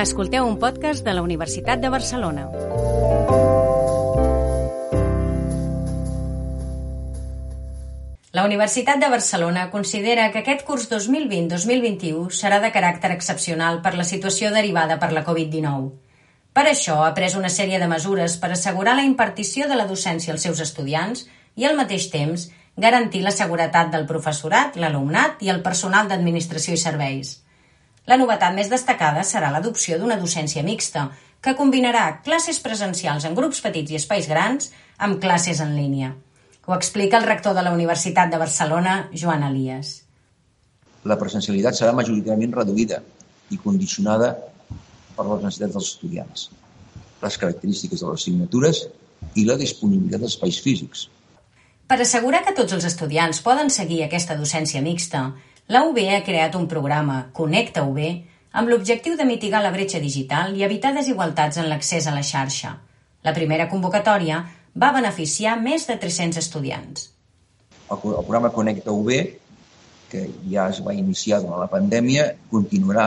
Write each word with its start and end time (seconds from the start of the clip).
Escolteu 0.00 0.46
un 0.48 0.54
podcast 0.56 1.04
de 1.04 1.12
la 1.12 1.20
Universitat 1.20 1.80
de 1.82 1.88
Barcelona. 1.92 2.46
La 8.32 8.44
Universitat 8.46 9.02
de 9.02 9.10
Barcelona 9.12 9.66
considera 9.74 10.30
que 10.32 10.40
aquest 10.40 10.64
curs 10.64 10.86
2020-2021 10.88 12.30
serà 12.32 12.62
de 12.64 12.70
caràcter 12.72 13.10
excepcional 13.12 13.82
per 13.84 13.92
la 13.98 14.08
situació 14.08 14.54
derivada 14.56 14.96
per 15.02 15.12
la 15.12 15.24
Covid-19. 15.26 15.92
Per 16.56 16.64
això 16.70 16.96
ha 17.04 17.12
pres 17.20 17.36
una 17.36 17.52
sèrie 17.52 17.82
de 17.82 17.90
mesures 17.92 18.38
per 18.40 18.54
assegurar 18.56 18.96
la 18.96 19.04
impartició 19.10 19.68
de 19.68 19.76
la 19.76 19.88
docència 19.90 20.32
als 20.32 20.48
seus 20.48 20.64
estudiants 20.64 21.26
i, 21.56 21.68
al 21.68 21.76
mateix 21.76 22.08
temps, 22.08 22.48
garantir 22.88 23.20
la 23.28 23.36
seguretat 23.36 23.92
del 23.92 24.08
professorat, 24.08 24.80
l'alumnat 24.80 25.44
i 25.44 25.52
el 25.52 25.60
personal 25.60 26.08
d'administració 26.08 26.80
i 26.80 26.84
serveis. 26.88 27.36
La 28.10 28.16
novetat 28.18 28.56
més 28.56 28.66
destacada 28.66 29.22
serà 29.22 29.52
l'adopció 29.54 29.94
d'una 30.00 30.16
docència 30.18 30.64
mixta, 30.66 31.04
que 31.40 31.54
combinarà 31.54 32.04
classes 32.26 32.58
presencials 32.58 33.26
en 33.28 33.36
grups 33.38 33.60
petits 33.62 33.92
i 33.94 33.98
espais 34.00 34.26
grans 34.26 34.72
amb 34.98 35.20
classes 35.22 35.60
en 35.62 35.76
línia. 35.76 36.08
Ho 36.66 36.74
explica 36.74 37.20
el 37.20 37.28
rector 37.28 37.54
de 37.54 37.62
la 37.62 37.70
Universitat 37.76 38.32
de 38.32 38.40
Barcelona, 38.42 38.96
Joan 39.14 39.44
Elias. 39.46 39.92
La 41.06 41.16
presencialitat 41.20 41.78
serà 41.78 41.92
majoritàriament 41.96 42.56
reduïda 42.58 42.98
i 43.54 43.60
condicionada 43.62 44.32
per 45.14 45.28
les 45.28 45.46
necessitats 45.46 45.76
dels 45.76 45.92
estudiants, 45.92 46.48
les 47.22 47.38
característiques 47.44 48.02
de 48.02 48.10
les 48.10 48.20
assignatures 48.24 48.82
i 49.38 49.46
la 49.46 49.56
disponibilitat 49.60 50.26
d'espais 50.26 50.58
físics. 50.66 51.06
Per 51.86 52.00
assegurar 52.02 52.42
que 52.46 52.56
tots 52.58 52.74
els 52.74 52.90
estudiants 52.90 53.40
poden 53.46 53.70
seguir 53.70 54.02
aquesta 54.04 54.36
docència 54.38 54.82
mixta, 54.82 55.28
la 55.70 55.84
UB 55.86 55.98
ha 56.10 56.22
creat 56.26 56.56
un 56.58 56.64
programa, 56.66 57.28
Connecta 57.30 57.84
UB, 57.86 57.98
amb 58.58 58.70
l'objectiu 58.72 59.14
de 59.14 59.24
mitigar 59.28 59.60
la 59.62 59.70
bretxa 59.70 60.00
digital 60.02 60.56
i 60.58 60.64
evitar 60.66 60.90
desigualtats 60.96 61.60
en 61.62 61.68
l'accés 61.70 62.08
a 62.10 62.14
la 62.14 62.24
xarxa. 62.26 62.72
La 63.22 63.34
primera 63.36 63.68
convocatòria 63.70 64.40
va 64.74 64.88
beneficiar 64.96 65.52
més 65.62 65.86
de 65.86 65.94
300 66.02 66.40
estudiants. 66.42 67.04
El, 67.86 67.98
el 68.02 68.24
programa 68.24 68.50
Connecta 68.56 68.90
UB, 68.90 69.12
que 70.10 70.24
ja 70.50 70.66
es 70.72 70.80
va 70.82 70.96
iniciar 70.96 71.38
durant 71.44 71.62
la 71.62 71.70
pandèmia, 71.70 72.26
continuarà, 72.50 73.06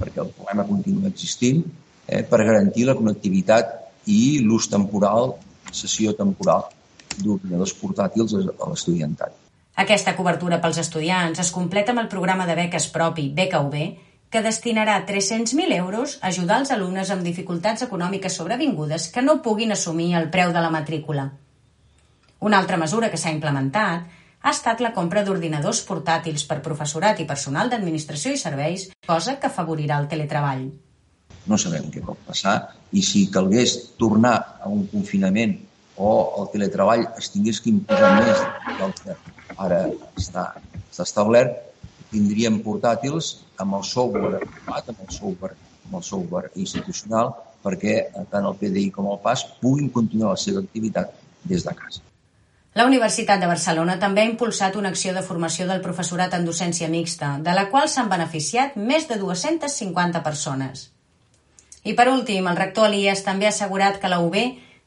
perquè 0.00 0.18
el 0.24 0.32
problema 0.34 0.66
continua 0.66 1.12
existint, 1.14 1.62
eh, 2.08 2.24
per 2.26 2.42
garantir 2.42 2.88
la 2.88 2.98
connectivitat 2.98 3.70
i 4.10 4.40
l'ús 4.42 4.66
temporal, 4.72 5.36
sessió 5.70 6.16
temporal 6.18 6.66
d'ordinadors 7.22 7.76
portàtils 7.78 8.34
a 8.34 8.42
l'estudiantat. 8.42 9.41
Aquesta 9.74 10.12
cobertura 10.16 10.60
pels 10.60 10.78
estudiants 10.82 11.40
es 11.40 11.50
completa 11.50 11.94
amb 11.94 12.02
el 12.02 12.08
programa 12.12 12.44
de 12.46 12.56
beques 12.58 12.90
propi 12.92 13.30
Beca 13.32 13.62
UB, 13.64 13.76
que 14.32 14.42
destinarà 14.44 14.98
300.000 15.08 15.76
euros 15.76 16.18
a 16.20 16.28
ajudar 16.28 16.58
els 16.60 16.72
alumnes 16.72 17.10
amb 17.12 17.24
dificultats 17.24 17.84
econòmiques 17.86 18.36
sobrevingudes 18.36 19.08
que 19.12 19.24
no 19.24 19.40
puguin 19.44 19.72
assumir 19.72 20.12
el 20.16 20.28
preu 20.32 20.52
de 20.52 20.60
la 20.60 20.70
matrícula. 20.72 21.30
Una 22.40 22.58
altra 22.58 22.76
mesura 22.76 23.10
que 23.10 23.20
s'ha 23.20 23.32
implementat 23.32 24.06
ha 24.42 24.50
estat 24.50 24.80
la 24.84 24.92
compra 24.92 25.24
d'ordinadors 25.24 25.82
portàtils 25.88 26.44
per 26.48 26.60
professorat 26.64 27.20
i 27.20 27.28
personal 27.28 27.70
d'administració 27.72 28.32
i 28.32 28.40
serveis, 28.40 28.88
cosa 29.06 29.38
que 29.40 29.48
afavorirà 29.48 30.00
el 30.02 30.08
teletreball. 30.08 30.64
No 31.48 31.58
sabem 31.58 31.88
què 31.90 32.04
pot 32.04 32.20
passar 32.28 32.56
i 32.92 33.02
si 33.02 33.28
calgués 33.32 33.76
tornar 33.98 34.36
a 34.60 34.68
un 34.68 34.84
confinament 34.90 35.56
o 35.96 36.10
el 36.40 36.50
teletreball 36.52 37.06
es 37.18 37.30
tingués 37.32 37.60
que 37.60 37.70
imposar 37.72 38.16
més 38.20 38.42
del 38.80 38.96
que 39.00 39.16
ara 39.64 39.82
està, 40.18 40.48
està 40.90 41.06
establert, 41.06 41.56
tindríem 42.12 42.60
portàtils 42.64 43.32
amb 43.62 43.78
el 43.78 43.84
software 43.88 44.36
adequat, 44.36 44.92
amb 44.92 45.02
el 45.06 45.10
software, 45.14 45.56
amb 45.86 45.98
el 45.98 46.06
software 46.06 46.52
institucional, 46.60 47.32
perquè 47.62 47.98
tant 48.30 48.46
el 48.48 48.56
PDI 48.58 48.88
com 48.94 49.10
el 49.10 49.20
PAS 49.22 49.44
puguin 49.60 49.90
continuar 49.94 50.34
la 50.34 50.40
seva 50.44 50.64
activitat 50.64 51.12
des 51.48 51.64
de 51.64 51.74
casa. 51.78 52.02
La 52.74 52.86
Universitat 52.88 53.40
de 53.40 53.48
Barcelona 53.50 53.98
també 54.00 54.22
ha 54.22 54.30
impulsat 54.30 54.76
una 54.80 54.88
acció 54.94 55.12
de 55.12 55.22
formació 55.22 55.66
del 55.68 55.82
professorat 55.84 56.32
en 56.38 56.46
docència 56.48 56.88
mixta, 56.88 57.34
de 57.44 57.52
la 57.52 57.66
qual 57.68 57.88
s'han 57.92 58.08
beneficiat 58.08 58.78
més 58.80 59.08
de 59.10 59.18
250 59.20 60.22
persones. 60.24 60.88
I 61.84 61.92
per 61.98 62.08
últim, 62.08 62.46
el 62.48 62.56
rector 62.56 62.88
Elias 62.88 63.24
també 63.26 63.48
ha 63.48 63.52
assegurat 63.52 63.98
que 64.00 64.08
la 64.08 64.22
UB 64.24 64.38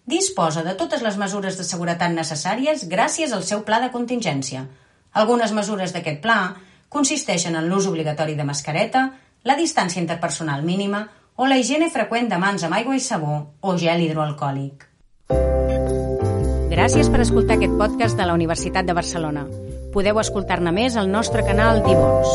disposa 0.06 0.64
de 0.64 0.76
totes 0.78 1.02
les 1.02 1.18
mesures 1.18 1.58
de 1.58 1.66
seguretat 1.66 2.14
necessàries 2.14 2.86
gràcies 2.90 3.34
al 3.34 3.44
seu 3.44 3.66
pla 3.66 3.82
de 3.82 3.92
contingència. 3.92 4.66
Algunes 5.14 5.52
mesures 5.52 5.94
d'aquest 5.94 6.22
pla 6.22 6.56
consisteixen 6.90 7.56
en 7.56 7.68
l'ús 7.70 7.88
obligatori 7.90 8.36
de 8.36 8.46
mascareta, 8.46 9.10
la 9.44 9.58
distància 9.58 10.02
interpersonal 10.02 10.64
mínima 10.64 11.08
o 11.36 11.48
la 11.48 11.58
higiene 11.58 11.90
freqüent 11.92 12.30
de 12.30 12.40
mans 12.40 12.64
amb 12.64 12.78
aigua 12.78 12.96
i 12.96 13.04
sabó 13.04 13.42
o 13.62 13.78
gel 13.78 14.06
hidroalcohòlic. 14.06 14.88
Gràcies 16.72 17.10
per 17.10 17.22
escoltar 17.24 17.58
aquest 17.58 17.78
podcast 17.80 18.18
de 18.20 18.26
la 18.28 18.34
Universitat 18.36 18.88
de 18.88 18.96
Barcelona. 18.98 19.46
Podeu 19.94 20.20
escoltar-ne 20.20 20.74
més 20.76 20.98
al 21.00 21.08
nostre 21.12 21.46
canal 21.48 21.80
d'Ivors. 21.86 22.34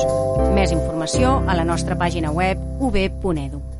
Més 0.57 0.73
informació 0.73 1.43
a 1.47 1.59
la 1.59 1.67
nostra 1.69 1.99
pàgina 2.01 2.33
web 2.33 2.59
ub.edu. 2.81 3.80